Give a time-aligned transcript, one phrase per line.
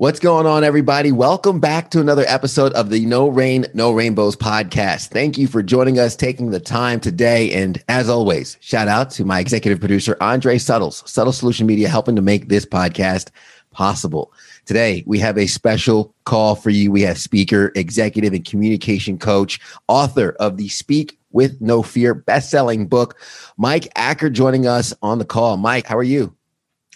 [0.00, 1.12] What's going on, everybody?
[1.12, 5.08] Welcome back to another episode of the No Rain, No Rainbows podcast.
[5.08, 7.52] Thank you for joining us, taking the time today.
[7.52, 12.16] And as always, shout out to my executive producer, Andre Suttles, Subtle Solution Media, helping
[12.16, 13.28] to make this podcast
[13.72, 14.32] possible.
[14.64, 16.90] Today, we have a special call for you.
[16.90, 22.88] We have speaker, executive, and communication coach, author of the Speak with No Fear best-selling
[22.88, 23.18] book,
[23.58, 25.58] Mike Acker, joining us on the call.
[25.58, 26.34] Mike, how are you?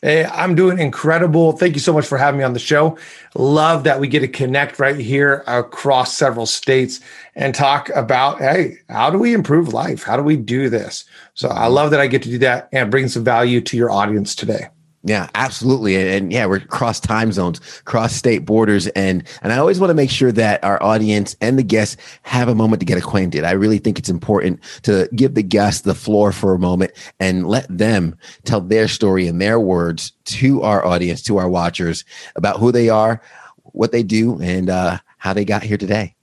[0.04, 1.52] Hey, I'm doing incredible.
[1.52, 2.98] Thank you so much for having me on the show.
[3.34, 7.00] Love that we get to connect right here across several states
[7.34, 10.02] and talk about, hey, how do we improve life?
[10.02, 11.06] How do we do this?
[11.32, 13.90] So I love that I get to do that and bring some value to your
[13.90, 14.68] audience today.
[15.06, 15.96] Yeah, absolutely.
[15.96, 18.86] And, and, yeah, we're cross time zones, cross state borders.
[18.88, 22.48] And and I always want to make sure that our audience and the guests have
[22.48, 23.44] a moment to get acquainted.
[23.44, 27.46] I really think it's important to give the guests the floor for a moment and
[27.46, 32.02] let them tell their story in their words to our audience, to our watchers
[32.34, 33.20] about who they are,
[33.64, 36.14] what they do, and uh, how they got here today.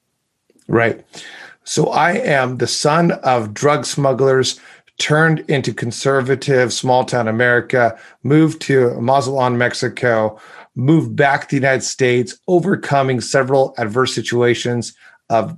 [0.68, 1.06] Right.
[1.64, 4.60] So I am the son of drug smugglers
[5.02, 10.40] turned into conservative small town America, moved to Mazatlan, Mexico,
[10.76, 14.94] moved back to the United States, overcoming several adverse situations
[15.32, 15.58] of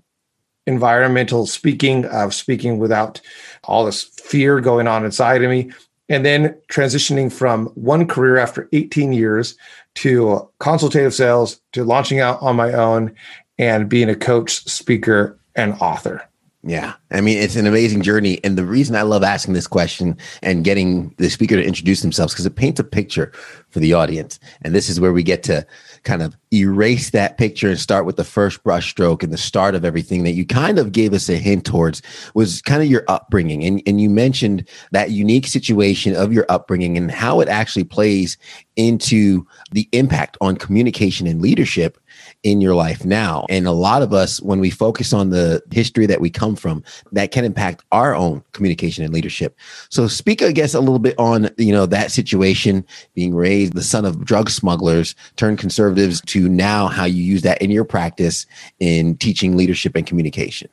[0.66, 3.20] environmental speaking, of speaking without
[3.66, 5.74] all this fear going on inside of me,
[6.08, 9.58] and then transitioning from one career after 18 years
[9.96, 13.14] to consultative sales to launching out on my own
[13.58, 16.26] and being a coach, speaker, and author.
[16.66, 16.94] Yeah.
[17.12, 18.40] I mean, it's an amazing journey.
[18.42, 22.34] And the reason I love asking this question and getting the speaker to introduce themselves,
[22.34, 23.34] because it paints a picture
[23.70, 24.40] for the audience.
[24.62, 25.68] And this is where we get to
[26.04, 29.84] kind of erase that picture and start with the first brushstroke and the start of
[29.84, 32.02] everything that you kind of gave us a hint towards
[32.34, 33.66] was kind of your upbringing.
[33.66, 38.38] And, and you mentioned that unique situation of your upbringing and how it actually plays
[38.78, 41.98] into the impact on communication and leadership
[42.44, 43.46] in your life now.
[43.50, 46.84] And a lot of us, when we focus on the history that we come from,
[47.14, 49.58] that can impact our own communication and leadership.
[49.90, 53.82] So speak, I guess, a little bit on, you know, that situation, being raised the
[53.84, 58.46] son of drug smugglers, turned conservatives to now how you use that in your practice
[58.80, 60.70] in teaching leadership and communication.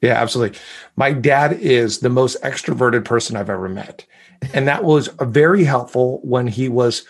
[0.00, 0.58] Yeah, absolutely.
[0.96, 4.06] My dad is the most extroverted person I've ever met.
[4.54, 7.04] And that was very helpful when he was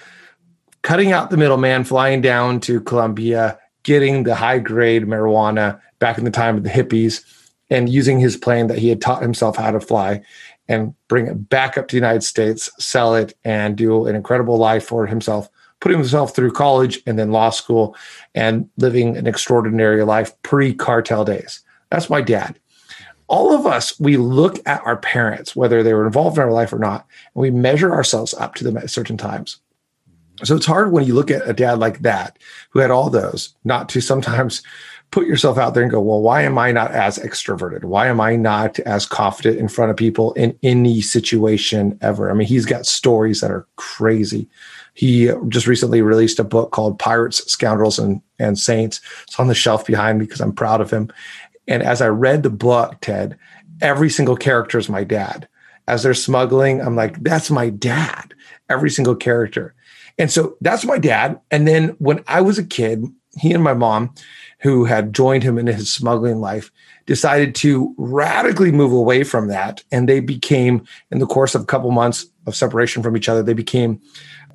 [0.83, 3.59] cutting out the middleman, flying down to Colombia
[3.91, 7.25] getting the high grade marijuana back in the time of the hippies
[7.71, 10.23] and using his plane that he had taught himself how to fly
[10.69, 14.59] and bring it back up to the United States, sell it, and do an incredible
[14.59, 15.49] life for himself,
[15.81, 17.97] putting himself through college and then law school
[18.33, 21.59] and living an extraordinary life pre cartel days.
[21.91, 22.61] That's my dad.
[23.27, 26.73] All of us, we look at our parents, whether they were involved in our life
[26.73, 29.57] or not, and we measure ourselves up to them at certain times.
[30.43, 32.39] So it's hard when you look at a dad like that
[32.71, 34.63] who had all those, not to sometimes
[35.11, 37.85] put yourself out there and go, well, why am I not as extroverted?
[37.85, 42.31] Why am I not as confident in front of people in any situation ever?
[42.31, 44.49] I mean, he's got stories that are crazy.
[44.95, 49.01] He just recently released a book called Pirates, Scoundrels, and, and Saints.
[49.25, 51.13] It's on the shelf behind me because I'm proud of him.
[51.67, 53.37] And as I read the book, Ted,
[53.81, 55.49] every single character is my dad.
[55.89, 58.35] As they're smuggling, I'm like, that's my dad.
[58.69, 59.75] Every single character.
[60.21, 61.41] And so that's my dad.
[61.51, 63.07] And then when I was a kid,
[63.39, 64.15] he and my mom,
[64.61, 66.71] who had joined him in his smuggling life,
[67.07, 69.83] decided to radically move away from that.
[69.91, 73.43] And they became, in the course of a couple months of separation from each other,
[73.43, 73.99] they became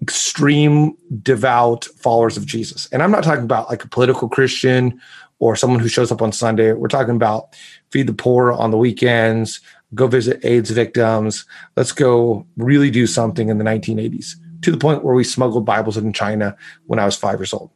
[0.03, 2.87] extreme devout followers of Jesus.
[2.91, 5.01] And I'm not talking about like a political Christian
[5.39, 6.73] or someone who shows up on Sunday.
[6.73, 7.55] We're talking about
[7.89, 9.61] feed the poor on the weekends,
[9.95, 11.43] go visit AIDS victims.
[11.75, 14.35] Let's go really do something in the 1980s
[14.65, 16.57] to the point where we smuggled Bibles in China
[16.87, 17.71] when I was five years old.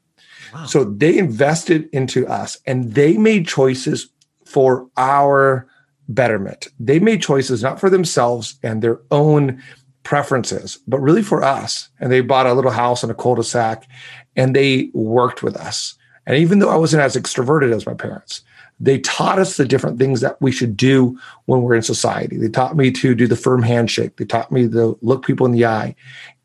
[0.53, 0.65] Wow.
[0.65, 4.09] So they invested into us and they made choices
[4.45, 5.67] for our
[6.07, 6.67] betterment.
[6.79, 9.61] They made choices not for themselves and their own
[10.01, 11.89] preferences, but really for us.
[11.99, 13.87] And they bought a little house in a cul-de-sac
[14.35, 15.93] and they worked with us.
[16.25, 18.41] And even though I wasn't as extroverted as my parents,
[18.79, 22.37] they taught us the different things that we should do when we're in society.
[22.37, 24.17] They taught me to do the firm handshake.
[24.17, 25.95] They taught me to look people in the eye.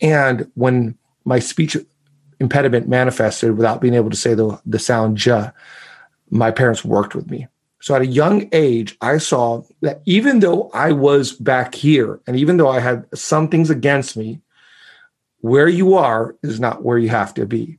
[0.01, 1.77] And when my speech
[2.41, 5.51] impediment manifested without being able to say the, the sound ja,
[6.31, 7.47] my parents worked with me.
[7.81, 12.35] So at a young age, I saw that even though I was back here and
[12.37, 14.41] even though I had some things against me,
[15.41, 17.77] where you are is not where you have to be.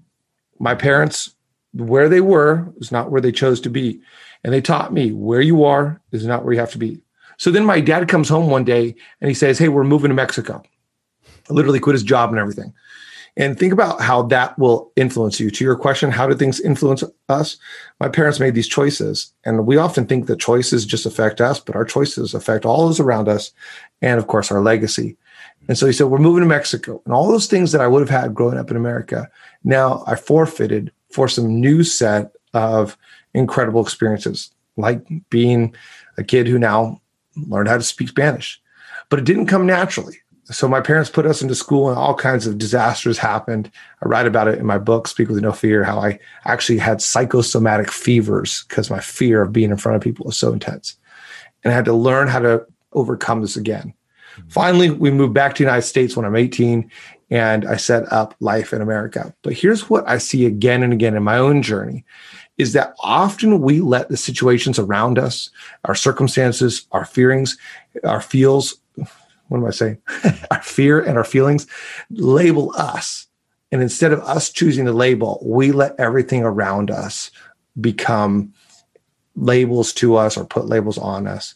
[0.60, 1.34] My parents,
[1.74, 4.00] where they were, is not where they chose to be.
[4.46, 7.02] And they taught me where you are is not where you have to be.
[7.38, 10.16] So then my dad comes home one day and he says, Hey, we're moving to
[10.16, 10.62] Mexico.
[11.50, 12.72] I literally quit his job and everything.
[13.38, 15.50] And think about how that will influence you.
[15.50, 17.58] To your question, how do things influence us?
[18.00, 21.76] My parents made these choices, and we often think that choices just affect us, but
[21.76, 23.52] our choices affect all those around us,
[24.02, 25.18] and of course, our legacy.
[25.68, 27.02] And so he said, We're moving to Mexico.
[27.04, 29.28] And all those things that I would have had growing up in America,
[29.64, 32.96] now I forfeited for some new set of
[33.36, 35.76] incredible experiences, like being
[36.18, 37.02] a kid who now
[37.36, 38.62] learned how to speak Spanish.
[39.10, 40.18] But it didn't come naturally
[40.52, 43.72] so my parents put us into school and all kinds of disasters happened.
[44.04, 47.02] I write about it in my book, Speak with No Fear, how I actually had
[47.02, 50.98] psychosomatic fevers because my fear of being in front of people was so intense.
[51.64, 53.94] And I had to learn how to overcome this again.
[54.36, 54.50] Mm-hmm.
[54.50, 56.92] Finally, we moved back to the United States when I'm 18
[57.32, 59.34] and I set up life in America.
[59.42, 62.06] But here's what I see again and again in my own journey
[62.58, 65.50] is that often we let the situations around us,
[65.84, 67.58] our circumstances, our feelings,
[68.04, 68.76] our feels,
[69.48, 69.98] what am I saying?
[70.52, 71.68] our fear and our feelings
[72.10, 73.28] label us.
[73.72, 77.32] And instead of us choosing the label, we let everything around us
[77.80, 78.54] become
[79.36, 81.56] labels to us or put labels on us.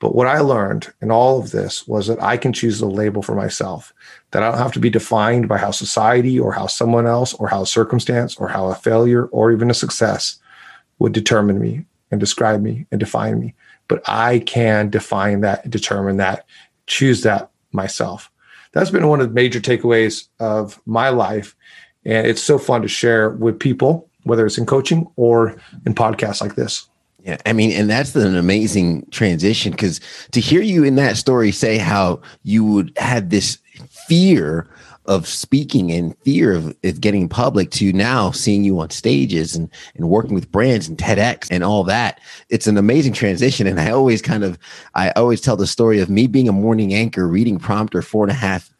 [0.00, 3.20] But what I learned in all of this was that I can choose the label
[3.20, 3.92] for myself,
[4.30, 7.48] that I don't have to be defined by how society or how someone else or
[7.48, 10.38] how circumstance or how a failure or even a success
[11.00, 13.54] would determine me and describe me and define me.
[13.88, 16.46] But I can define that, determine that,
[16.86, 18.30] choose that myself.
[18.72, 21.56] That's been one of the major takeaways of my life.
[22.04, 26.40] And it's so fun to share with people, whether it's in coaching or in podcasts
[26.40, 26.88] like this.
[27.20, 30.00] Yeah, I mean, and that's an amazing transition because
[30.32, 33.58] to hear you in that story say how you would had this
[34.06, 34.68] fear
[35.08, 39.70] of speaking and fear of, of getting public to now seeing you on stages and,
[39.96, 42.20] and working with brands and TEDx and all that.
[42.50, 43.66] It's an amazing transition.
[43.66, 44.58] And I always kind of,
[44.94, 48.30] I always tell the story of me being a morning anchor, reading prompter four and
[48.30, 48.70] a half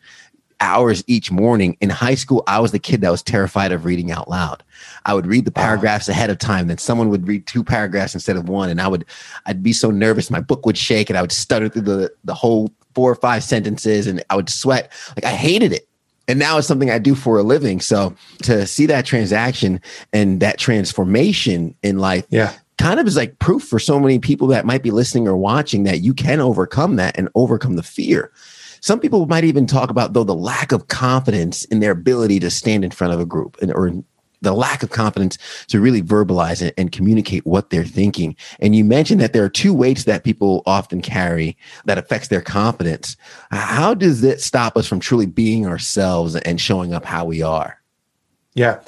[0.61, 1.77] hours each morning.
[1.81, 4.63] In high school, I was the kid that was terrified of reading out loud.
[5.05, 6.13] I would read the paragraphs wow.
[6.13, 9.05] ahead of time, then someone would read two paragraphs instead of one, and I would
[9.47, 12.35] I'd be so nervous, my book would shake, and I would stutter through the the
[12.35, 14.93] whole four or five sentences, and I would sweat.
[15.17, 15.89] Like I hated it
[16.29, 17.81] and now it's something I do for a living.
[17.81, 19.81] So to see that transaction
[20.13, 24.47] and that transformation in life, yeah, kind of is like proof for so many people
[24.49, 28.31] that might be listening or watching that you can overcome that and overcome the fear.
[28.81, 32.51] Some people might even talk about though the lack of confidence in their ability to
[32.51, 33.93] stand in front of a group and, or
[34.41, 38.37] the lack of confidence to really verbalize it and communicate what they're thinking.
[38.61, 42.41] And you mentioned that there are two weights that people often carry that affects their
[42.41, 43.17] confidence.
[43.51, 47.81] How does it stop us from truly being ourselves and showing up how we are?
[48.55, 48.81] Yeah.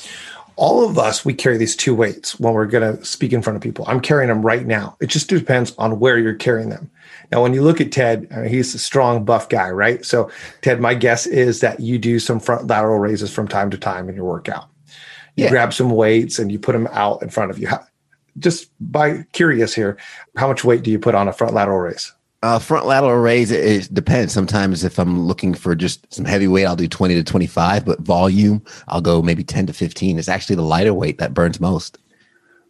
[0.56, 3.56] All of us, we carry these two weights when we're going to speak in front
[3.56, 3.84] of people.
[3.88, 4.96] I'm carrying them right now.
[5.00, 6.90] It just depends on where you're carrying them.
[7.32, 10.04] Now, when you look at Ted, he's a strong, buff guy, right?
[10.04, 10.30] So,
[10.62, 14.08] Ted, my guess is that you do some front lateral raises from time to time
[14.08, 14.70] in your workout
[15.36, 15.50] you yeah.
[15.50, 17.68] grab some weights and you put them out in front of you.
[17.68, 17.84] How,
[18.38, 19.96] just by curious here,
[20.36, 22.12] how much weight do you put on a front lateral raise?
[22.42, 24.32] Uh, front lateral raise, it, it, depends.
[24.32, 28.00] Sometimes if I'm looking for just some heavy weight, I'll do 20 to 25, but
[28.00, 30.18] volume, I'll go maybe 10 to 15.
[30.18, 31.98] It's actually the lighter weight that burns most.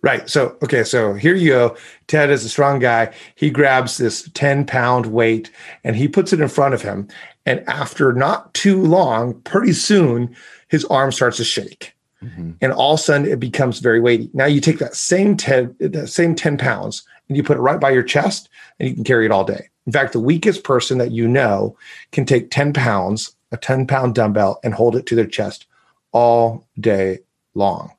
[0.03, 0.29] Right.
[0.31, 0.83] So, okay.
[0.83, 1.77] So here you go.
[2.07, 3.13] Ted is a strong guy.
[3.35, 5.51] He grabs this 10 pound weight
[5.85, 7.09] and he puts it in front of him.
[7.45, 10.35] And after not too long, pretty soon,
[10.69, 11.95] his arm starts to shake.
[12.23, 12.53] Mm-hmm.
[12.61, 14.31] And all of a sudden it becomes very weighty.
[14.33, 17.81] Now you take that same 10, that same 10 pounds and you put it right
[17.81, 19.69] by your chest and you can carry it all day.
[19.87, 21.77] In fact, the weakest person that you know
[22.13, 25.67] can take 10 pounds, a 10 pound dumbbell, and hold it to their chest
[26.13, 27.19] all day
[27.55, 27.93] long.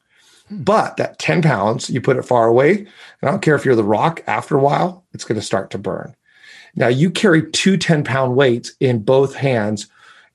[0.52, 2.88] But that 10 pounds, you put it far away, and
[3.24, 5.78] I don't care if you're the rock, after a while, it's going to start to
[5.78, 6.16] burn.
[6.76, 9.88] Now you carry two 10 pound weights in both hands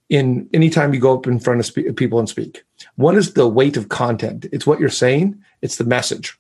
[0.09, 2.65] in anytime you go up in front of spe- people and speak.
[2.97, 4.47] One is the weight of content.
[4.53, 5.43] It's what you're saying.
[5.63, 6.39] It's the message.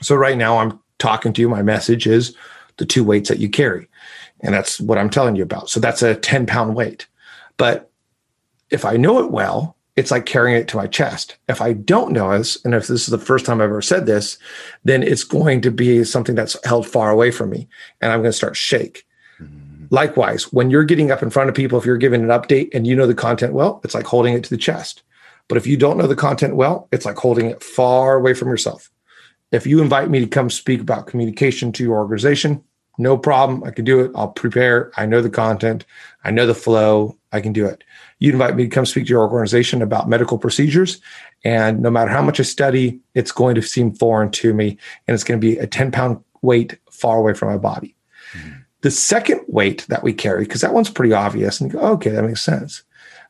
[0.00, 1.48] So right now I'm talking to you.
[1.48, 2.34] My message is
[2.76, 3.88] the two weights that you carry.
[4.40, 5.68] And that's what I'm telling you about.
[5.68, 7.06] So that's a 10 pound weight.
[7.56, 7.90] But
[8.70, 11.36] if I know it well, it's like carrying it to my chest.
[11.48, 14.06] If I don't know this, and if this is the first time I've ever said
[14.06, 14.38] this,
[14.84, 17.66] then it's going to be something that's held far away from me
[18.00, 19.04] and I'm going to start shake.
[19.42, 19.86] Mm-hmm.
[19.90, 22.86] Likewise, when you're getting up in front of people, if you're giving an update and
[22.86, 25.02] you know the content well, it's like holding it to the chest.
[25.48, 28.48] But if you don't know the content well, it's like holding it far away from
[28.48, 28.92] yourself.
[29.50, 32.62] If you invite me to come speak about communication to your organization,
[32.98, 33.64] no problem.
[33.64, 34.12] I can do it.
[34.14, 34.92] I'll prepare.
[34.96, 35.84] I know the content.
[36.22, 37.17] I know the flow.
[37.32, 37.84] I can do it.
[38.18, 41.00] You invite me to come speak to your organization about medical procedures.
[41.44, 44.78] And no matter how much I study, it's going to seem foreign to me.
[45.06, 47.94] And it's going to be a 10 pound weight far away from my body.
[48.32, 48.50] Mm-hmm.
[48.80, 52.10] The second weight that we carry, because that one's pretty obvious, and you go, okay,
[52.10, 52.84] that makes sense.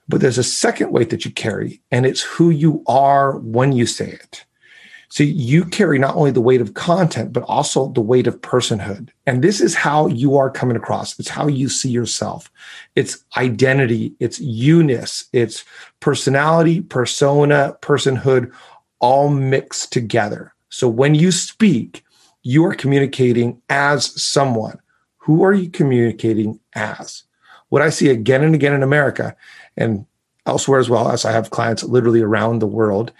[0.07, 3.87] But there's a second weight that you carry, and it's who you are when you
[3.87, 4.45] say it.
[5.11, 9.09] So you carry not only the weight of content, but also the weight of personhood.
[9.27, 11.19] And this is how you are coming across.
[11.19, 12.50] It's how you see yourself.
[12.95, 15.65] It's identity, it's you-ness, it's
[16.00, 18.53] personality, persona, personhood,
[19.00, 20.53] all mixed together.
[20.69, 22.05] So when you speak,
[22.43, 24.79] you are communicating as someone.
[25.17, 27.23] Who are you communicating as?
[27.71, 29.37] What I see again and again in America
[29.77, 30.05] and
[30.47, 33.12] elsewhere as well, as I have clients literally around the world,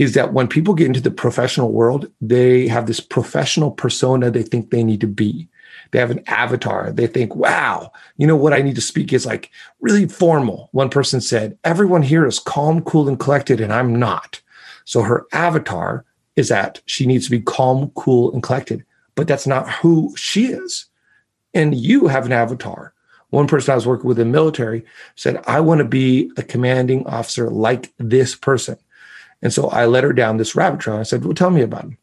[0.00, 4.42] is that when people get into the professional world, they have this professional persona they
[4.42, 5.46] think they need to be.
[5.90, 6.90] They have an avatar.
[6.90, 9.50] They think, wow, you know what I need to speak is like
[9.82, 10.70] really formal.
[10.72, 14.40] One person said, everyone here is calm, cool, and collected, and I'm not.
[14.86, 18.82] So her avatar is that she needs to be calm, cool, and collected,
[19.16, 20.86] but that's not who she is.
[21.52, 22.94] And you have an avatar.
[23.28, 24.82] One person I was working with in the military
[25.14, 28.78] said, I want to be a commanding officer like this person.
[29.42, 30.98] And so I led her down this rabbit trail.
[30.98, 31.98] I said, Well, tell me about him.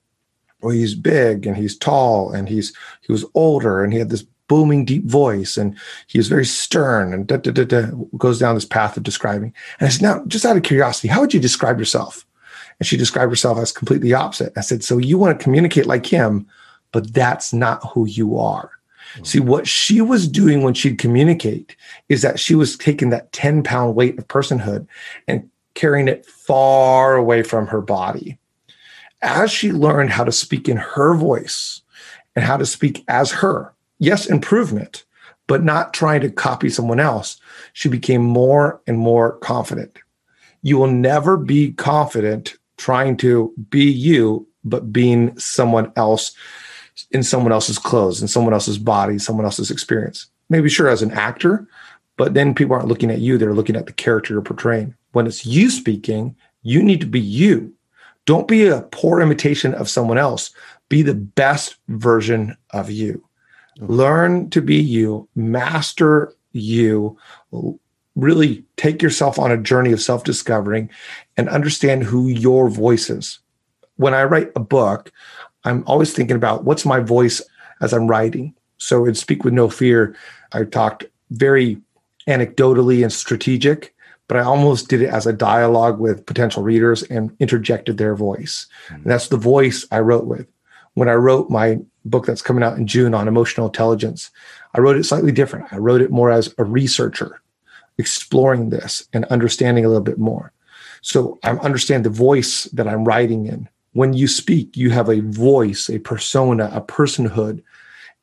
[0.62, 4.26] Well, he's big and he's tall and he's he was older and he had this
[4.48, 5.78] booming deep voice and
[6.08, 9.54] he was very stern and da, da, da, da, goes down this path of describing.
[9.80, 12.26] And I said, now, just out of curiosity, how would you describe yourself?
[12.80, 14.54] And she described herself as completely opposite.
[14.58, 16.48] I said, so you want to communicate like him,
[16.92, 18.72] but that's not who you are.
[19.14, 19.24] Mm-hmm.
[19.26, 21.76] See, what she was doing when she'd communicate
[22.10, 24.88] is that she was taking that 10 pound weight of personhood
[25.28, 28.40] and carrying it far away from her body.
[29.22, 31.84] As she learned how to speak in her voice
[32.36, 35.06] and how to speak as her, yes, improvement,
[35.46, 37.40] but not trying to copy someone else,
[37.74, 40.00] she became more and more confident.
[40.64, 46.36] You will never be confident trying to be you, but being someone else
[47.12, 50.26] in someone else's clothes, in someone else's body, someone else's experience.
[50.50, 51.68] Maybe sure as an actor,
[52.18, 55.28] but then people aren't looking at you, they're looking at the character you're portraying when
[55.28, 57.74] it's you speaking, you need to be you.
[58.26, 60.52] Don't be a poor imitation of someone else.
[60.90, 63.24] Be the best version of you.
[63.82, 63.94] Okay.
[63.94, 67.18] Learn to be you, master you,
[68.16, 70.90] really take yourself on a journey of self discovering
[71.38, 73.40] and understand who your voice is.
[73.96, 75.12] When I write a book,
[75.64, 77.42] I'm always thinking about what's my voice
[77.82, 78.54] as I'm writing.
[78.78, 80.16] So in Speak with No Fear,
[80.52, 81.78] I talked very
[82.28, 83.96] anecdotally and strategic
[84.28, 88.68] but I almost did it as a dialogue with potential readers and interjected their voice.
[88.88, 88.96] Mm-hmm.
[88.96, 90.48] And that's the voice I wrote with.
[90.96, 94.32] When I wrote my book that's coming out in June on emotional intelligence,
[94.74, 95.72] I wrote it slightly different.
[95.72, 97.42] I wrote it more as a researcher,
[97.98, 100.52] exploring this and understanding a little bit more.
[101.02, 103.70] So I understand the voice that I'm writing in.
[103.94, 107.64] When you speak, you have a voice, a persona, a personhood.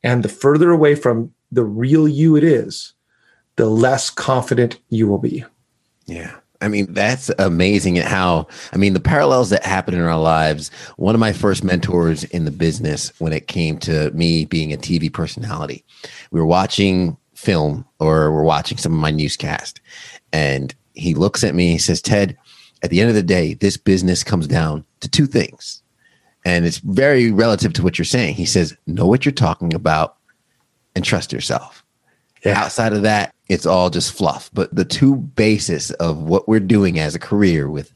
[0.03, 2.93] And the further away from the real you it is,
[3.55, 5.45] the less confident you will be.
[6.05, 6.35] Yeah.
[6.61, 10.71] I mean, that's amazing at how, I mean, the parallels that happen in our lives.
[10.97, 14.77] One of my first mentors in the business when it came to me being a
[14.77, 15.83] TV personality,
[16.31, 19.81] we were watching film or we're watching some of my newscast.
[20.31, 22.37] And he looks at me, he says, Ted,
[22.81, 25.81] at the end of the day, this business comes down to two things.
[26.45, 28.35] And it's very relative to what you're saying.
[28.35, 30.17] He says, know what you're talking about
[30.95, 31.84] and trust yourself.
[32.45, 32.59] Yeah.
[32.59, 34.49] Outside of that, it's all just fluff.
[34.53, 37.91] But the two basis of what we're doing as a career with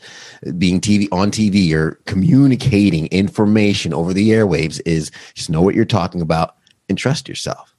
[0.57, 5.85] being TV on TV or communicating information over the airwaves is just know what you're
[5.85, 6.55] talking about
[6.87, 7.75] and trust yourself.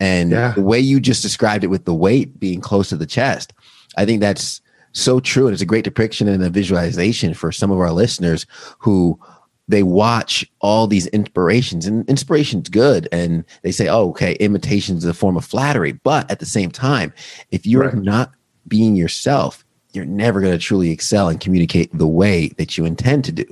[0.00, 0.52] And yeah.
[0.52, 3.52] the way you just described it with the weight being close to the chest,
[3.96, 4.60] I think that's
[4.92, 5.46] so true.
[5.46, 8.46] And it's a great depiction and a visualization for some of our listeners
[8.78, 9.18] who
[9.68, 15.04] they watch all these inspirations and inspiration's good and they say oh okay imitation is
[15.04, 17.12] a form of flattery but at the same time
[17.50, 17.94] if you're right.
[17.94, 18.32] not
[18.68, 23.24] being yourself you're never going to truly excel and communicate the way that you intend
[23.24, 23.44] to do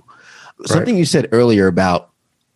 [0.59, 0.69] right.
[0.69, 2.11] something you said earlier about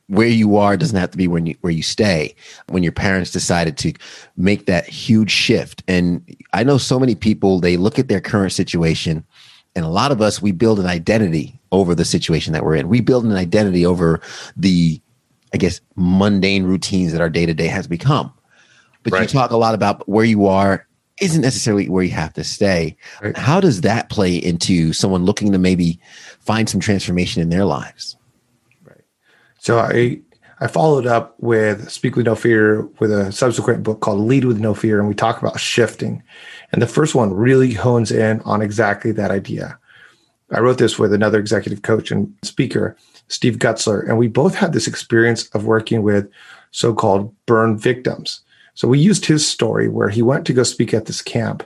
[0.09, 2.35] where you are doesn't have to be when you where you stay
[2.69, 3.93] when your parents decided to
[4.37, 8.53] make that huge shift and i know so many people they look at their current
[8.53, 9.25] situation
[9.77, 12.89] and a lot of us we build an identity over the situation that we're in
[12.89, 14.21] we build an identity over
[14.57, 15.01] the
[15.55, 18.33] i guess mundane routines that our day-to-day has become
[19.05, 19.23] but right.
[19.23, 20.87] you talk a lot about where you are
[21.21, 23.37] isn't necessarily where you have to stay right.
[23.37, 26.01] how does that play into someone looking to maybe
[26.41, 28.17] find some transformation in their lives
[28.85, 29.05] Right.
[29.59, 30.21] So I
[30.59, 34.59] I followed up with Speak with No Fear with a subsequent book called Lead with
[34.59, 36.23] No Fear, and we talk about shifting.
[36.73, 39.79] And the first one really hones in on exactly that idea.
[40.53, 42.97] I wrote this with another executive coach and speaker,
[43.29, 46.31] Steve Gutzler, and we both had this experience of working with
[46.71, 48.41] so called burn victims.
[48.75, 51.65] So we used his story where he went to go speak at this camp.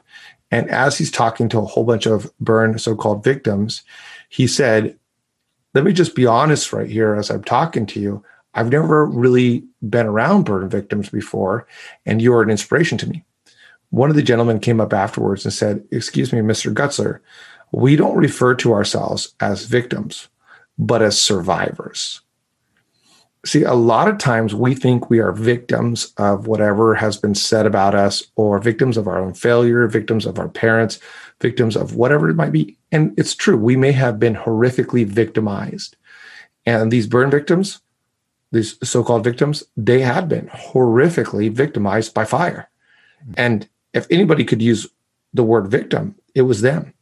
[0.50, 3.82] And as he's talking to a whole bunch of burn so called victims,
[4.30, 4.98] he said,
[5.74, 8.24] Let me just be honest right here as I'm talking to you.
[8.54, 11.66] I've never really been around burn victims before,
[12.04, 13.24] and you're an inspiration to me.
[13.90, 16.72] One of the gentlemen came up afterwards and said, Excuse me, Mr.
[16.72, 17.20] Gutzler,
[17.72, 20.28] we don't refer to ourselves as victims,
[20.78, 22.20] but as survivors.
[23.44, 27.64] See, a lot of times we think we are victims of whatever has been said
[27.64, 30.98] about us, or victims of our own failure, victims of our parents,
[31.40, 32.76] victims of whatever it might be.
[32.92, 35.96] And it's true, we may have been horrifically victimized.
[36.66, 37.80] And these burn victims,
[38.52, 42.68] these so called victims, they had been horrifically victimized by fire.
[43.36, 44.88] And if anybody could use
[45.32, 46.94] the word victim, it was them.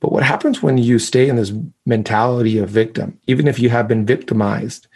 [0.00, 1.52] But what happens when you stay in this
[1.84, 4.86] mentality of victim, even if you have been victimized,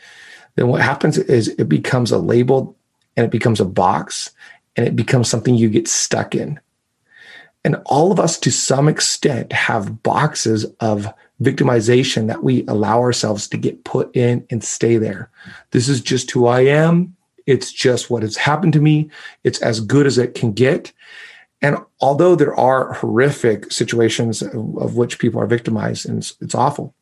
[0.56, 2.76] then what happens is it becomes a label
[3.16, 4.30] and it becomes a box
[4.76, 6.58] and it becomes something you get stuck in.
[7.64, 11.08] And all of us, to some extent, have boxes of
[11.42, 15.30] victimization that we allow ourselves to get put in and stay there.
[15.70, 17.16] This is just who I am.
[17.46, 19.10] It's just what has happened to me.
[19.42, 20.92] It's as good as it can get.
[21.60, 26.94] And although there are horrific situations of, which people are victimized, and it's, it's awful,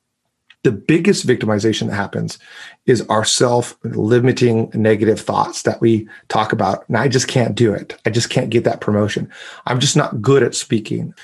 [0.62, 2.38] the biggest victimization that happens
[2.86, 6.88] is our self limiting negative thoughts that we talk about.
[6.88, 7.98] And I just can't do it.
[8.06, 9.28] I just can't get that promotion.
[9.66, 11.14] I'm just not good at speaking.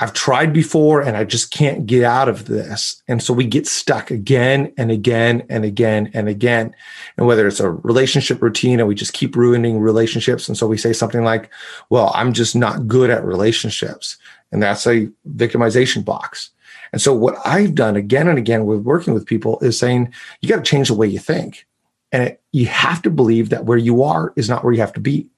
[0.00, 3.02] I've tried before and I just can't get out of this.
[3.08, 6.72] And so we get stuck again and again and again and again.
[7.16, 10.46] And whether it's a relationship routine and we just keep ruining relationships.
[10.46, 11.50] And so we say something like,
[11.90, 14.16] well, I'm just not good at relationships.
[14.52, 16.50] And that's a victimization box.
[16.92, 20.48] And so what I've done again and again with working with people is saying, you
[20.48, 21.66] got to change the way you think.
[22.12, 24.92] And it, you have to believe that where you are is not where you have
[24.92, 25.28] to be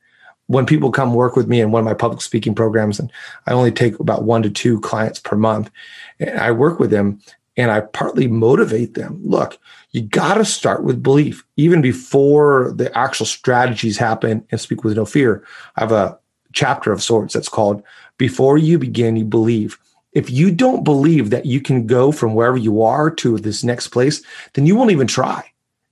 [0.51, 3.13] when people come work with me in one of my public speaking programs, and
[3.47, 5.71] I only take about one to two clients per month,
[6.19, 7.21] and I work with them
[7.57, 9.21] and I partly motivate them.
[9.23, 9.59] Look,
[9.93, 14.97] you got to start with belief, even before the actual strategies happen and speak with
[14.97, 15.45] no fear.
[15.77, 16.19] I have a
[16.53, 17.85] chapter of sorts that's called
[18.19, 19.79] Before You Begin, You Believe.
[20.15, 23.89] If you don't believe that you can go from wherever you are to this next
[23.89, 24.21] place,
[24.55, 25.45] then you won't even try.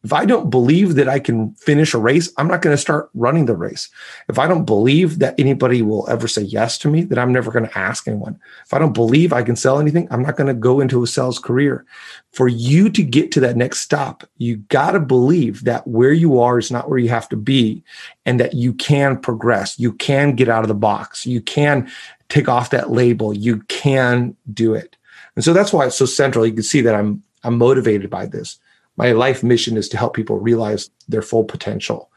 [0.09, 3.11] If I don't believe that I can finish a race, I'm not going to start
[3.13, 3.91] running the race.
[4.31, 7.51] If I don't believe that anybody will ever say yes to me, then I'm never
[7.51, 8.41] going to ask anyone.
[8.65, 11.07] If I don't believe I can sell anything, I'm not going to go into a
[11.07, 11.85] sales career.
[12.33, 16.41] For you to get to that next stop, you got to believe that where you
[16.41, 17.85] are is not where you have to be
[18.25, 19.79] and that you can progress.
[19.79, 21.27] You can get out of the box.
[21.27, 21.87] You can
[22.31, 23.35] take off that label.
[23.35, 24.97] You can do it.
[25.37, 26.47] And so that's why it's so central.
[26.47, 28.59] You can see that I'm I'm motivated by this
[28.99, 32.11] my life mission is to help people realize their full potential.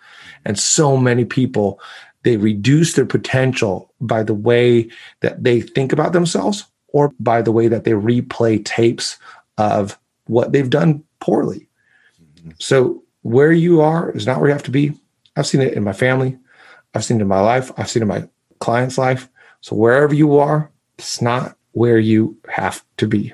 [0.44, 1.80] And so many people,
[2.24, 4.89] they reduce their potential by the way
[5.22, 9.17] that they think about themselves or by the way that they replay tapes
[9.58, 11.67] of what they've done poorly.
[12.20, 12.52] Mm-hmm.
[12.60, 14.98] So, where you are is not where you have to be.
[15.36, 16.38] I've seen it in my family,
[16.96, 18.28] I've seen it in my life, I've seen it in my
[18.60, 19.30] client's life.
[19.62, 23.34] So, wherever you are, it's not where you have to be.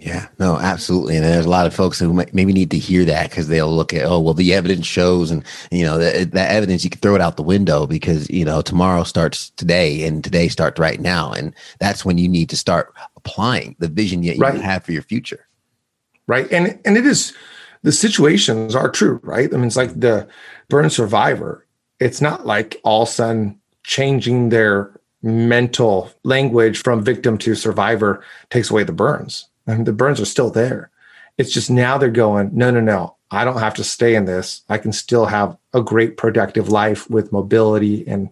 [0.00, 1.16] Yeah, no, absolutely.
[1.16, 3.92] And there's a lot of folks who maybe need to hear that because they'll look
[3.92, 7.16] at, oh, well, the evidence shows, and you know, that, that evidence you can throw
[7.16, 11.32] it out the window because you know tomorrow starts today, and today starts right now,
[11.32, 14.60] and that's when you need to start applying the vision that you right.
[14.60, 15.44] have for your future.
[16.28, 17.32] Right, and and it is
[17.82, 19.52] the situations are true, right?
[19.52, 20.28] I mean, it's like the
[20.68, 21.66] burn survivor.
[21.98, 28.22] It's not like all of a sudden changing their mental language from victim to survivor
[28.50, 30.90] takes away the burns and the burns are still there.
[31.36, 33.14] It's just now they're going, no, no, no.
[33.30, 34.62] I don't have to stay in this.
[34.68, 38.30] I can still have a great productive life with mobility and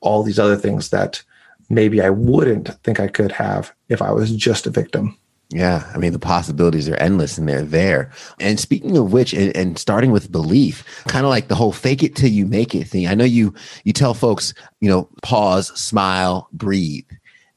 [0.00, 1.22] all these other things that
[1.70, 5.16] maybe I wouldn't think I could have if I was just a victim.
[5.50, 8.10] Yeah, I mean the possibilities are endless and they're there.
[8.40, 12.02] And speaking of which, and, and starting with belief, kind of like the whole "fake
[12.02, 13.06] it till you make it" thing.
[13.06, 17.04] I know you you tell folks, you know, pause, smile, breathe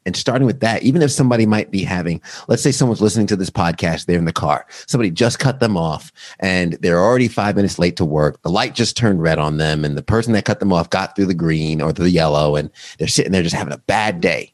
[0.06, 3.36] and starting with that, even if somebody might be having, let's say someone's listening to
[3.36, 7.56] this podcast, they're in the car, somebody just cut them off and they're already five
[7.56, 8.42] minutes late to work.
[8.44, 11.16] The light just turned red on them, and the person that cut them off got
[11.16, 14.54] through the green or the yellow, and they're sitting there just having a bad day.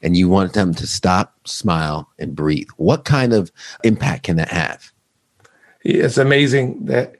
[0.00, 2.68] And you want them to stop, smile, and breathe.
[2.76, 3.50] What kind of
[3.82, 4.92] impact can that have?
[5.82, 7.16] It's amazing that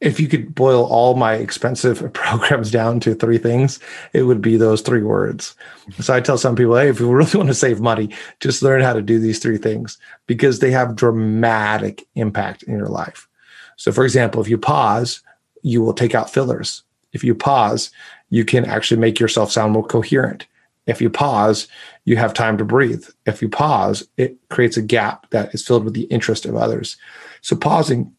[0.00, 3.78] if you could boil all my expensive programs down to three things,
[4.12, 5.54] it would be those three words.
[6.00, 8.10] So I tell some people, hey, if you really want to save money,
[8.40, 12.88] just learn how to do these three things because they have dramatic impact in your
[12.88, 13.28] life.
[13.76, 15.22] So, for example, if you pause,
[15.62, 16.82] you will take out fillers.
[17.12, 17.90] If you pause,
[18.30, 20.46] you can actually make yourself sound more coherent.
[20.86, 21.68] If you pause,
[22.04, 23.04] you have time to breathe.
[23.26, 26.96] If you pause, it creates a gap that is filled with the interest of others.
[27.42, 28.14] So, pausing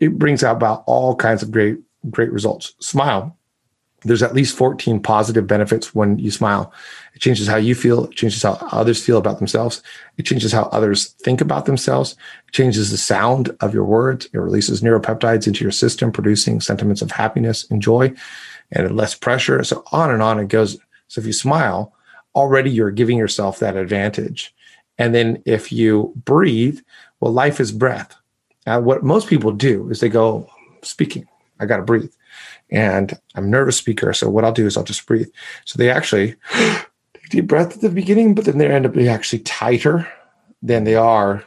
[0.00, 1.78] it brings out about all kinds of great
[2.10, 2.74] great results.
[2.80, 3.36] Smile.
[4.02, 6.72] There's at least 14 positive benefits when you smile.
[7.14, 8.04] It changes how you feel.
[8.04, 9.82] It changes how others feel about themselves.
[10.16, 12.14] It changes how others think about themselves.
[12.46, 14.26] It changes the sound of your words.
[14.26, 18.14] It releases neuropeptides into your system, producing sentiments of happiness and joy
[18.70, 19.64] and less pressure.
[19.64, 20.78] So on and on it goes.
[21.08, 21.92] So if you smile,
[22.36, 24.54] already you're giving yourself that advantage.
[24.96, 26.78] And then if you breathe,
[27.18, 28.14] well, life is breath.
[28.68, 30.46] Now, what most people do is they go,
[30.82, 31.26] speaking,
[31.58, 32.12] I got to breathe.
[32.70, 34.12] And I'm a nervous speaker.
[34.12, 35.28] So what I'll do is I'll just breathe.
[35.64, 39.08] So they actually take deep breath at the beginning, but then they end up being
[39.08, 40.06] actually tighter
[40.60, 41.42] than they are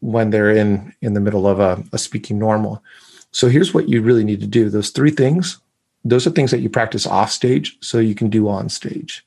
[0.00, 2.82] when they're in in the middle of a, a speaking normal.
[3.30, 4.68] So here's what you really need to do.
[4.68, 5.58] Those three things,
[6.04, 9.26] those are things that you practice off stage so you can do on stage.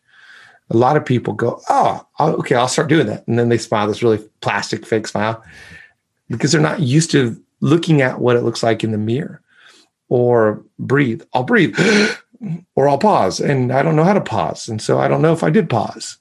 [0.69, 3.27] A lot of people go, oh, okay, I'll start doing that.
[3.27, 5.43] And then they smile this really plastic fake smile
[6.31, 9.41] because they're not used to looking at what it looks like in the mirror
[10.09, 11.21] or breathe.
[11.33, 11.77] I'll breathe
[12.75, 14.67] or I'll pause and I don't know how to pause.
[14.67, 16.17] And so I don't know if I did pause.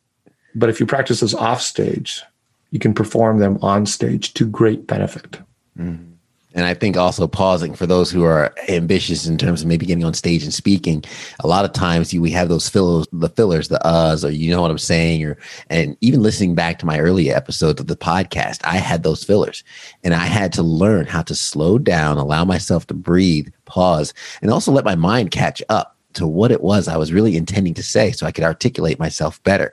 [0.55, 2.23] But if you practice those off stage,
[2.71, 5.39] you can perform them on stage to great benefit.
[5.79, 6.10] Mm-hmm.
[6.55, 10.05] And I think also pausing for those who are ambitious in terms of maybe getting
[10.05, 11.05] on stage and speaking.
[11.41, 14.51] A lot of times you, we have those fillers, the fillers, the uhs, or you
[14.51, 15.37] know what I'm saying, or
[15.69, 19.63] and even listening back to my earlier episodes of the podcast, I had those fillers,
[20.03, 24.51] and I had to learn how to slow down, allow myself to breathe, pause, and
[24.51, 27.83] also let my mind catch up to what it was I was really intending to
[27.85, 29.73] say, so I could articulate myself better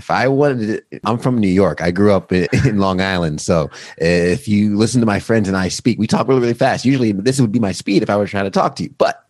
[0.00, 1.82] if I wanted to, I'm from New York.
[1.82, 3.42] I grew up in, in, Long Island.
[3.42, 6.86] So if you listen to my friends and I speak, we talk really, really fast.
[6.86, 8.94] Usually this would be my speed if I were trying to talk to you.
[8.96, 9.22] But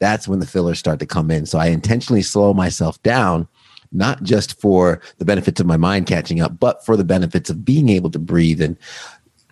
[0.00, 1.46] that's when the fillers start to come in.
[1.46, 3.48] So I intentionally slow myself down,
[3.90, 7.64] not just for the benefits of my mind catching up, but for the benefits of
[7.64, 8.76] being able to breathe and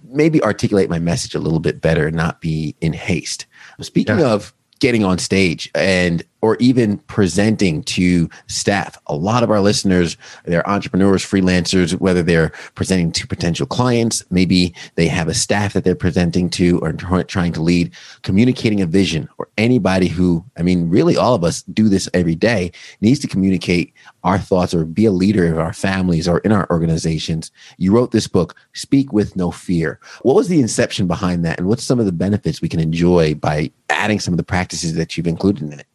[0.04, 3.46] maybe articulate my message a little bit better and not be in haste.
[3.80, 4.30] Speaking yeah.
[4.30, 8.96] of getting on stage and or even presenting to staff.
[9.06, 14.74] A lot of our listeners, they're entrepreneurs, freelancers, whether they're presenting to potential clients, maybe
[14.94, 19.28] they have a staff that they're presenting to or trying to lead, communicating a vision,
[19.38, 23.28] or anybody who, I mean, really all of us do this every day, needs to
[23.28, 23.92] communicate
[24.24, 27.50] our thoughts or be a leader in our families or in our organizations.
[27.78, 29.98] You wrote this book, Speak with No Fear.
[30.22, 31.58] What was the inception behind that?
[31.58, 34.94] And what's some of the benefits we can enjoy by adding some of the practices
[34.94, 35.86] that you've included in it?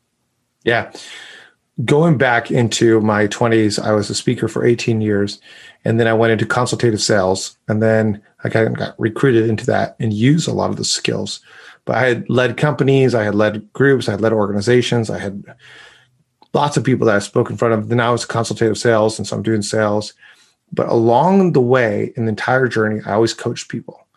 [0.65, 0.91] Yeah.
[1.83, 5.39] Going back into my 20s, I was a speaker for 18 years.
[5.85, 7.57] And then I went into consultative sales.
[7.67, 11.39] And then I got, got recruited into that and used a lot of the skills.
[11.85, 15.43] But I had led companies, I had led groups, I had led organizations, I had
[16.51, 17.89] lots of people that I spoke in front of.
[17.89, 19.19] Then I was consultative sales.
[19.19, 20.13] And so I'm doing sales.
[20.71, 24.07] But along the way, in the entire journey, I always coached people,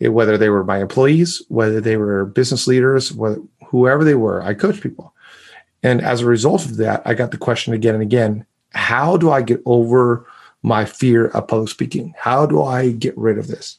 [0.00, 4.52] whether they were my employees, whether they were business leaders, whether, whoever they were, I
[4.52, 5.14] coached people.
[5.84, 9.30] And as a result of that, I got the question again and again how do
[9.30, 10.26] I get over
[10.64, 12.12] my fear of public speaking?
[12.18, 13.78] How do I get rid of this?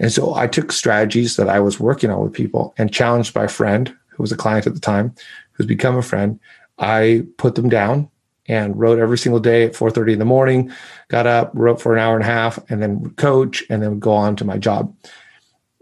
[0.00, 3.46] And so I took strategies that I was working on with people and challenged my
[3.46, 5.14] friend, who was a client at the time,
[5.52, 6.38] who's become a friend.
[6.78, 8.10] I put them down
[8.46, 10.70] and wrote every single day at 4:30 in the morning,
[11.08, 14.12] got up, wrote for an hour and a half, and then coach, and then go
[14.12, 14.94] on to my job.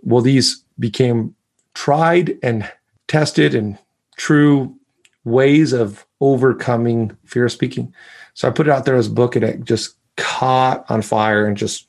[0.02, 1.34] Well, these became
[1.74, 2.70] tried and
[3.08, 3.76] tested and
[4.16, 4.75] true
[5.26, 7.92] ways of overcoming fear of speaking.
[8.34, 11.46] So I put it out there as a book and it just caught on fire
[11.46, 11.88] and just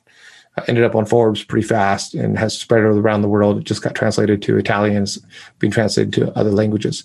[0.56, 3.58] uh, ended up on Forbes pretty fast and has spread around the world.
[3.58, 5.20] It just got translated to Italian, it's
[5.60, 7.04] being translated to other languages.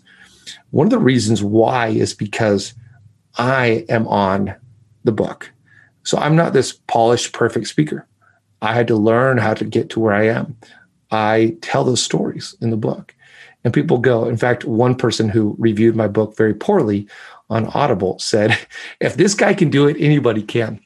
[0.72, 2.74] One of the reasons why is because
[3.38, 4.56] I am on
[5.04, 5.52] the book.
[6.02, 8.08] So I'm not this polished, perfect speaker.
[8.62, 10.58] I had to learn how to get to where I am.
[11.12, 13.14] I tell those stories in the book
[13.64, 14.26] and people go.
[14.26, 17.08] In fact, one person who reviewed my book very poorly
[17.50, 18.58] on Audible said,
[19.00, 20.80] if this guy can do it, anybody can.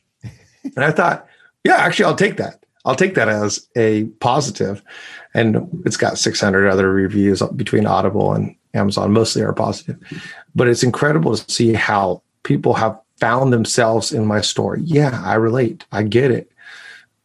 [0.75, 1.27] And I thought,
[1.63, 2.63] yeah, actually, I'll take that.
[2.85, 4.81] I'll take that as a positive.
[5.33, 9.11] And it's got 600 other reviews between Audible and Amazon.
[9.11, 9.97] Mostly are positive.
[10.55, 14.81] But it's incredible to see how people have found themselves in my story.
[14.83, 15.85] Yeah, I relate.
[15.91, 16.51] I get it.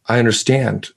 [0.09, 0.89] I understand.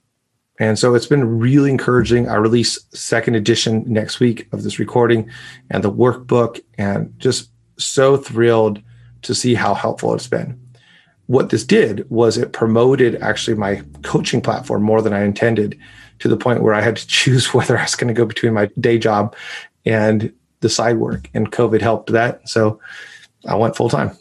[0.58, 2.28] And so it's been really encouraging.
[2.28, 5.30] I release second edition next week of this recording
[5.70, 8.80] and the workbook and just so thrilled
[9.22, 10.58] to see how helpful it's been.
[11.26, 15.78] What this did was it promoted actually my coaching platform more than I intended
[16.20, 18.54] to the point where I had to choose whether I was going to go between
[18.54, 19.34] my day job
[19.84, 22.48] and the side work and COVID helped that.
[22.48, 22.80] So
[23.46, 24.16] I went full time.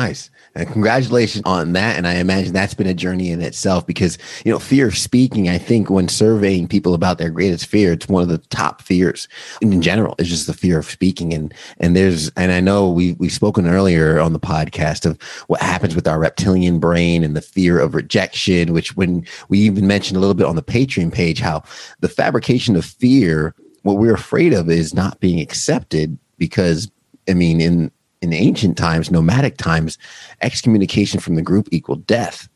[0.00, 0.30] Nice.
[0.54, 1.98] And congratulations on that.
[1.98, 5.50] And I imagine that's been a journey in itself because, you know, fear of speaking,
[5.50, 9.28] I think when surveying people about their greatest fear, it's one of the top fears
[9.60, 10.14] in general.
[10.18, 11.34] It's just the fear of speaking.
[11.34, 15.60] And, and there's, and I know we, we've spoken earlier on the podcast of what
[15.60, 20.16] happens with our reptilian brain and the fear of rejection, which when we even mentioned
[20.16, 21.62] a little bit on the Patreon page, how
[22.00, 26.90] the fabrication of fear, what we're afraid of is not being accepted because
[27.28, 29.98] I mean, in in ancient times, nomadic times,
[30.42, 32.48] excommunication from the group equaled death.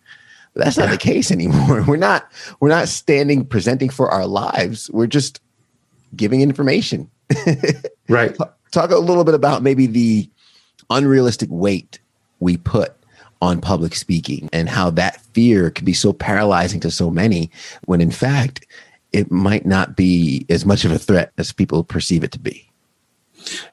[0.53, 1.85] But that's not the case anymore.
[1.87, 4.91] We're not we're not standing presenting for our lives.
[4.91, 5.41] We're just
[6.17, 7.11] giving information.
[8.09, 8.37] right.
[8.71, 10.29] Talk a little bit about maybe the
[10.91, 11.99] unrealistic weight
[12.41, 12.95] we put
[13.41, 17.51] on public speaking and how that fear can be so paralyzing to so many
[17.85, 18.67] when in fact
[19.13, 22.69] it might not be as much of a threat as people perceive it to be.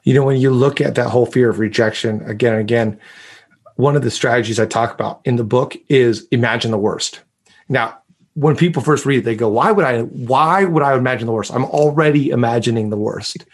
[0.04, 2.98] You know, when you look at that whole fear of rejection again and again,
[3.76, 7.20] one of the strategies I talk about in the book is imagine the worst.
[7.68, 7.98] Now,
[8.34, 10.02] when people first read it, they go, "Why would I?
[10.02, 11.52] Why would I imagine the worst?
[11.52, 13.44] I'm already imagining the worst."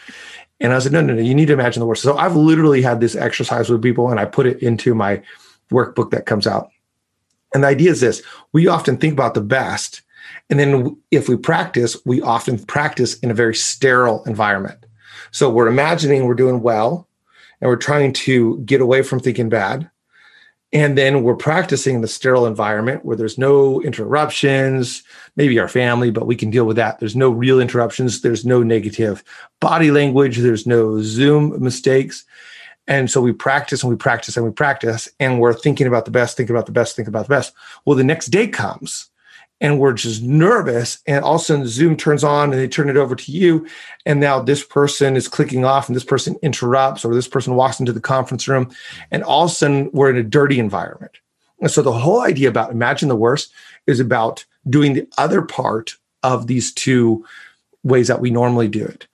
[0.60, 1.22] And I said, "No, no, no.
[1.22, 4.20] You need to imagine the worst." So I've literally had this exercise with people, and
[4.20, 5.22] I put it into my
[5.72, 6.68] workbook that comes out.
[7.54, 10.02] And the idea is this: we often think about the best,
[10.50, 14.78] and then if we practice, we often practice in a very sterile environment.
[15.30, 17.08] So we're imagining we're doing well
[17.60, 19.90] and we're trying to get away from thinking bad.
[20.70, 25.02] And then we're practicing in the sterile environment where there's no interruptions,
[25.34, 27.00] maybe our family, but we can deal with that.
[27.00, 28.20] There's no real interruptions.
[28.20, 29.24] There's no negative
[29.60, 30.38] body language.
[30.38, 32.26] There's no Zoom mistakes.
[32.86, 36.10] And so we practice and we practice and we practice, and we're thinking about the
[36.10, 37.52] best, thinking about the best, thinking about the best.
[37.84, 39.07] Well, the next day comes
[39.60, 42.88] and we're just nervous and all of a sudden zoom turns on and they turn
[42.88, 43.66] it over to you
[44.06, 47.80] and now this person is clicking off and this person interrupts or this person walks
[47.80, 48.70] into the conference room
[49.10, 51.18] and all of a sudden we're in a dirty environment.
[51.60, 53.52] And so the whole idea about imagine the worst
[53.86, 57.24] is about doing the other part of these two
[57.82, 59.06] ways that we normally do it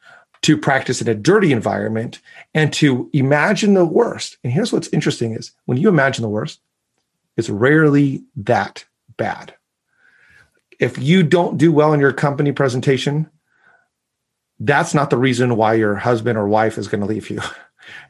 [0.42, 2.20] to practice in a dirty environment
[2.52, 4.36] and to imagine the worst.
[4.44, 6.60] And here's what's interesting is when you imagine the worst
[7.36, 8.84] it's rarely that
[9.16, 9.54] bad
[10.80, 13.30] if you don't do well in your company presentation,
[14.60, 17.40] that's not the reason why your husband or wife is going to leave you.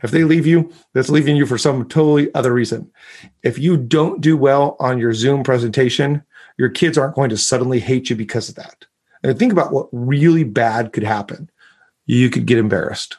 [0.05, 2.93] If they leave you, that's leaving you for some totally other reason.
[3.43, 6.23] If you don't do well on your Zoom presentation,
[6.57, 8.87] your kids aren't going to suddenly hate you because of that.
[9.25, 11.51] And think about what really bad could happen.
[12.07, 13.17] You could get embarrassed.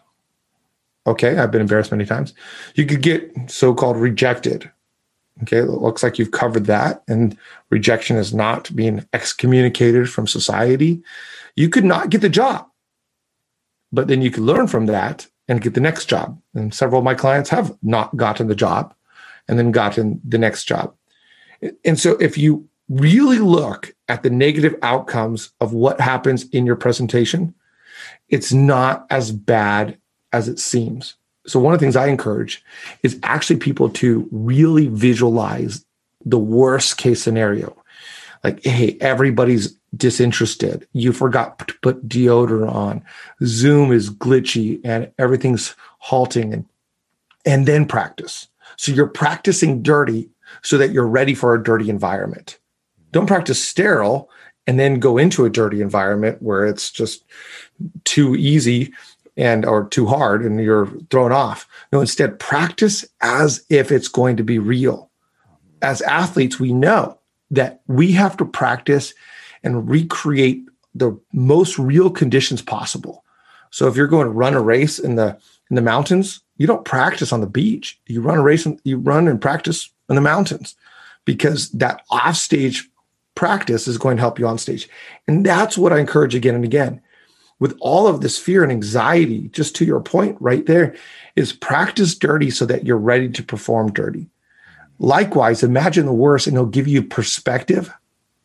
[1.08, 2.34] Okay, I've been embarrassed many times.
[2.76, 4.72] You could get so called rejected.
[5.44, 7.38] Okay, it looks like you've covered that, and
[7.70, 11.04] rejection is not being excommunicated from society.
[11.56, 12.68] You could not get the job,
[13.92, 16.42] but then you could learn from that and get the next job.
[16.54, 18.94] And several of my clients have not gotten the job
[19.48, 20.96] and then gotten the next job.
[21.84, 26.76] And so, if you really look at the negative outcomes of what happens in your
[26.76, 27.54] presentation,
[28.30, 29.98] it's not as bad
[30.32, 31.16] as it seems.
[31.48, 32.64] So, one of the things I encourage
[33.04, 35.86] is actually people to really visualize
[36.26, 37.76] the worst case scenario.
[38.44, 40.88] Like, hey, everybody's disinterested.
[40.94, 43.04] You forgot to put deodorant on.
[43.44, 46.66] Zoom is glitchy and everything's halting and
[47.46, 48.48] and then practice.
[48.76, 50.30] So you're practicing dirty
[50.64, 52.58] so that you're ready for a dirty environment.
[53.12, 54.30] Don't practice sterile
[54.68, 57.24] and then go into a dirty environment where it's just
[58.04, 58.92] too easy
[59.38, 61.68] and or too hard and you're thrown off.
[61.92, 65.10] No, instead practice as if it's going to be real.
[65.82, 67.20] As athletes, we know
[67.52, 69.14] that we have to practice
[69.64, 73.24] and recreate the most real conditions possible.
[73.72, 75.38] So if you're going to run a race in the
[75.70, 78.00] in the mountains, you don't practice on the beach.
[78.08, 80.76] You run a race and you run and practice in the mountains
[81.26, 82.88] because that offstage
[83.34, 84.88] practice is going to help you on stage.
[85.28, 87.02] And that's what I encourage again and again
[87.60, 90.96] with all of this fear and anxiety, just to your point right there,
[91.36, 94.28] is practice dirty so that you're ready to perform dirty.
[95.00, 97.92] Likewise, imagine the worst and it'll give you perspective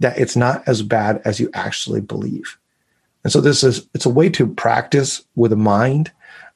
[0.00, 2.56] that it's not as bad as you actually believe.
[3.22, 6.10] And so this is it's a way to practice with a mind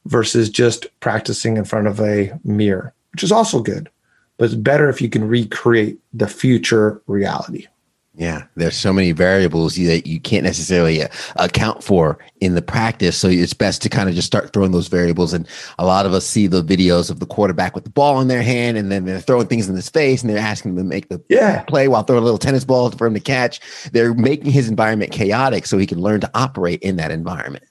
[0.06, 3.90] versus just practicing in front of a mirror, which is also good.
[4.36, 7.66] But it's better if you can recreate the future reality.
[8.16, 13.16] Yeah, there's so many variables that you can't necessarily uh, account for in the practice.
[13.18, 15.32] So it's best to kind of just start throwing those variables.
[15.32, 15.48] And
[15.80, 18.42] a lot of us see the videos of the quarterback with the ball in their
[18.42, 21.08] hand, and then they're throwing things in his face, and they're asking him to make
[21.08, 21.62] the yeah.
[21.64, 23.60] play while throwing a little tennis ball for him to catch.
[23.90, 27.64] They're making his environment chaotic so he can learn to operate in that environment.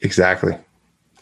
[0.00, 0.56] Exactly.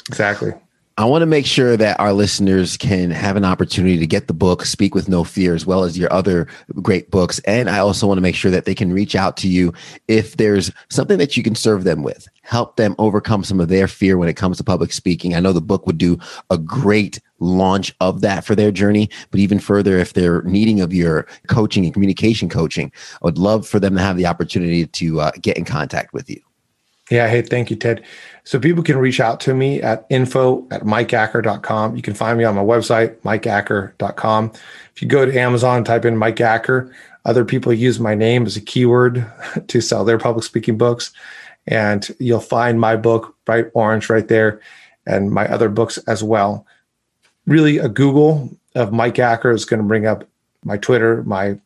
[0.09, 0.53] Exactly.
[1.01, 4.35] I want to make sure that our listeners can have an opportunity to get the
[4.35, 6.47] book, Speak with No Fear, as well as your other
[6.83, 7.39] great books.
[7.47, 9.73] And I also want to make sure that they can reach out to you
[10.09, 13.89] if there's something that you can serve them with, help them overcome some of their
[13.89, 15.35] fear when it comes to public speaking.
[15.35, 16.19] I know the book would do
[16.51, 19.09] a great launch of that for their journey.
[19.31, 23.67] But even further, if they're needing of your coaching and communication coaching, I would love
[23.67, 26.43] for them to have the opportunity to uh, get in contact with you.
[27.11, 27.29] Yeah.
[27.29, 28.05] Hey, thank you, Ted.
[28.45, 31.97] So people can reach out to me at info at mikeacker.com.
[31.97, 34.53] You can find me on my website, mikeacker.com.
[34.95, 36.95] If you go to Amazon type in Mike Acker,
[37.25, 39.31] other people use my name as a keyword
[39.69, 41.13] to sell their public speaking books.
[41.67, 44.61] And you'll find my book, Bright Orange, right there,
[45.07, 46.67] and my other books as well.
[47.47, 50.25] Really, a Google of Mike Acker is going to bring up
[50.65, 51.59] my Twitter, my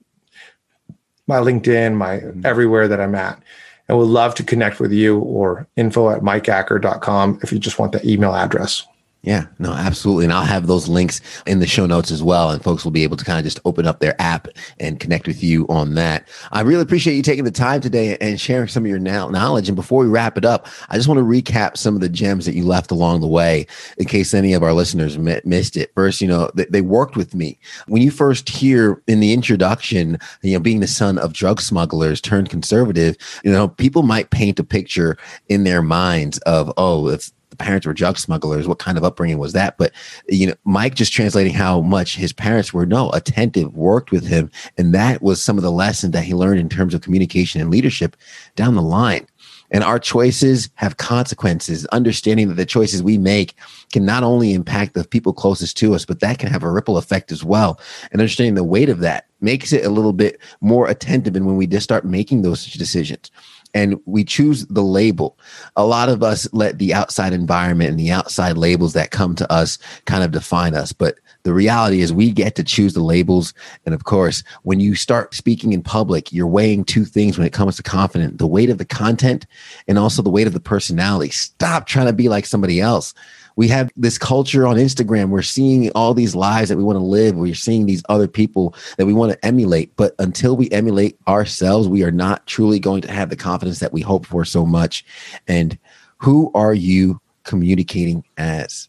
[1.26, 2.44] my LinkedIn, my mm-hmm.
[2.44, 3.40] everywhere that I'm at
[3.88, 7.92] and would love to connect with you or info at mikeacker.com if you just want
[7.92, 8.86] the email address.
[9.24, 10.24] Yeah, no, absolutely.
[10.24, 12.50] And I'll have those links in the show notes as well.
[12.50, 15.26] And folks will be able to kind of just open up their app and connect
[15.26, 16.28] with you on that.
[16.52, 19.66] I really appreciate you taking the time today and sharing some of your knowledge.
[19.66, 22.44] And before we wrap it up, I just want to recap some of the gems
[22.44, 25.90] that you left along the way in case any of our listeners missed it.
[25.94, 27.58] First, you know, they, they worked with me.
[27.86, 32.20] When you first hear in the introduction, you know, being the son of drug smugglers
[32.20, 35.16] turned conservative, you know, people might paint a picture
[35.48, 38.66] in their minds of, oh, if the parents were drug smugglers.
[38.66, 39.78] What kind of upbringing was that?
[39.78, 39.92] But
[40.28, 44.50] you know, Mike just translating how much his parents were no attentive, worked with him,
[44.76, 47.70] and that was some of the lessons that he learned in terms of communication and
[47.70, 48.16] leadership
[48.56, 49.26] down the line.
[49.70, 51.86] And our choices have consequences.
[51.86, 53.54] Understanding that the choices we make
[53.92, 56.96] can not only impact the people closest to us, but that can have a ripple
[56.96, 57.80] effect as well.
[58.12, 61.34] And understanding the weight of that makes it a little bit more attentive.
[61.34, 63.30] And when we just start making those decisions,
[63.74, 65.36] and we choose the label.
[65.76, 69.52] A lot of us let the outside environment and the outside labels that come to
[69.52, 70.92] us kind of define us.
[70.92, 73.52] But the reality is we get to choose the labels.
[73.84, 77.52] And of course, when you start speaking in public, you're weighing two things when it
[77.52, 79.46] comes to confidence the weight of the content
[79.88, 81.30] and also the weight of the personality.
[81.30, 83.12] Stop trying to be like somebody else
[83.56, 85.28] we have this culture on Instagram.
[85.28, 87.36] We're seeing all these lives that we want to live.
[87.36, 89.94] We're seeing these other people that we want to emulate.
[89.96, 93.92] But until we emulate ourselves, we are not truly going to have the confidence that
[93.92, 95.04] we hope for so much.
[95.46, 95.78] And
[96.18, 98.88] who are you communicating as?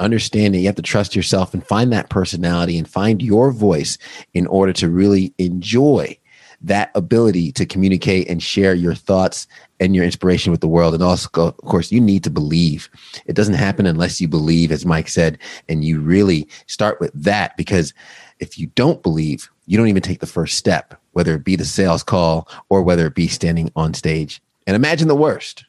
[0.00, 3.98] Understanding you have to trust yourself and find that personality and find your voice
[4.34, 6.18] in order to really enjoy
[6.62, 9.46] that ability to communicate and share your thoughts
[9.80, 10.94] and your inspiration with the world.
[10.94, 12.88] And also, of course, you need to believe.
[13.26, 17.56] It doesn't happen unless you believe, as Mike said, and you really start with that
[17.56, 17.92] because
[18.38, 21.64] if you don't believe, you don't even take the first step, whether it be the
[21.64, 24.42] sales call or whether it be standing on stage.
[24.66, 25.64] And imagine the worst.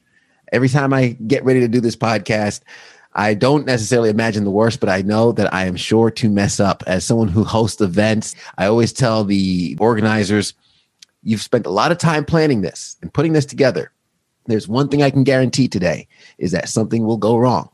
[0.51, 2.61] Every time I get ready to do this podcast,
[3.15, 6.59] I don't necessarily imagine the worst, but I know that I am sure to mess
[6.59, 6.83] up.
[6.87, 10.53] As someone who hosts events, I always tell the organizers,
[11.23, 13.91] You've spent a lot of time planning this and putting this together.
[14.45, 16.07] There's one thing I can guarantee today
[16.37, 17.69] is that something will go wrong.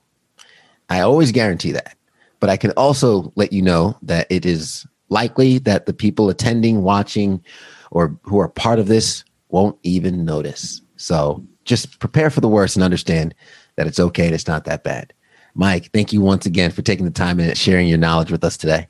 [0.90, 1.96] I always guarantee that.
[2.40, 6.84] But I can also let you know that it is likely that the people attending,
[6.84, 7.44] watching,
[7.92, 10.82] or who are part of this won't even notice.
[10.96, 13.34] So just prepare for the worst and understand
[13.76, 15.14] that it's okay and it's not that bad.
[15.56, 18.56] Mike, thank you once again for taking the time and sharing your knowledge with us
[18.56, 18.88] today.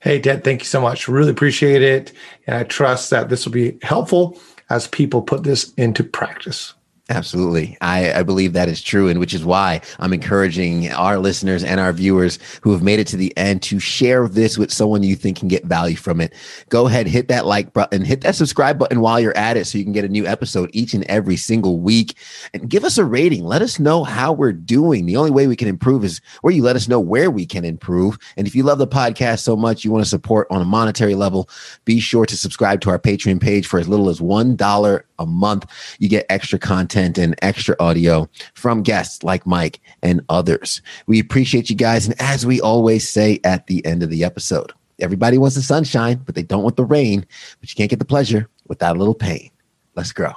[0.00, 1.08] Hey, Ted, thank you so much.
[1.08, 2.12] Really appreciate it.
[2.46, 4.38] And I trust that this will be helpful
[4.70, 6.74] as people put this into practice.
[7.10, 7.74] Absolutely.
[7.80, 9.08] I, I believe that is true.
[9.08, 13.06] And which is why I'm encouraging our listeners and our viewers who have made it
[13.08, 16.34] to the end to share this with someone you think can get value from it.
[16.68, 19.78] Go ahead, hit that like button, hit that subscribe button while you're at it so
[19.78, 22.14] you can get a new episode each and every single week.
[22.52, 23.44] And give us a rating.
[23.44, 25.06] Let us know how we're doing.
[25.06, 27.64] The only way we can improve is where you let us know where we can
[27.64, 28.18] improve.
[28.36, 31.14] And if you love the podcast so much, you want to support on a monetary
[31.14, 31.48] level,
[31.86, 35.66] be sure to subscribe to our Patreon page for as little as $1 a month.
[35.98, 36.58] You get extra
[36.98, 40.82] content and extra audio from guests like Mike and others.
[41.06, 42.06] We appreciate you guys.
[42.06, 46.20] And as we always say at the end of the episode, everybody wants the sunshine,
[46.26, 47.24] but they don't want the rain.
[47.60, 49.50] But you can't get the pleasure without a little pain.
[49.94, 50.32] Let's grow.